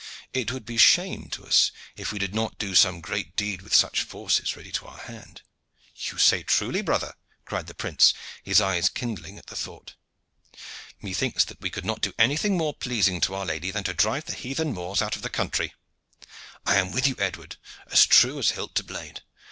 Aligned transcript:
It 0.33 0.51
would 0.51 0.65
be 0.65 0.79
shame 0.79 1.29
to 1.29 1.45
us 1.45 1.71
if 1.95 2.11
we 2.11 2.17
did 2.17 2.33
not 2.33 2.57
do 2.57 2.73
some 2.73 3.01
great 3.01 3.35
deed 3.35 3.61
with 3.61 3.75
such 3.75 4.01
forces 4.01 4.55
ready 4.57 4.71
to 4.71 4.87
our 4.87 4.97
hand." 4.97 5.43
"You 5.95 6.17
say 6.17 6.41
truly, 6.41 6.81
brother," 6.81 7.13
cried 7.45 7.67
the 7.67 7.75
prince, 7.75 8.11
his 8.41 8.59
eyes 8.59 8.89
kindling 8.89 9.37
at 9.37 9.45
the 9.45 9.55
thought. 9.55 9.93
"Methinks 11.03 11.43
that 11.45 11.61
we 11.61 11.69
could 11.69 11.85
not 11.85 12.01
do 12.01 12.13
anything 12.17 12.57
more 12.57 12.73
pleasing 12.73 13.21
to 13.21 13.35
Our 13.35 13.45
Lady 13.45 13.69
than 13.69 13.83
to 13.83 13.93
drive 13.93 14.25
the 14.25 14.33
heathen 14.33 14.73
Moors 14.73 15.03
out 15.03 15.15
of 15.15 15.21
the 15.21 15.29
country." 15.29 15.71
"I 16.65 16.77
am 16.77 16.91
with 16.93 17.05
you, 17.05 17.13
Edward, 17.19 17.57
as 17.85 18.07
true 18.07 18.39
as 18.39 18.49
hilt 18.49 18.73
to 18.77 18.83
blade. 18.83 19.21